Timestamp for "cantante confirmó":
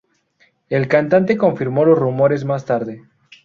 0.87-1.85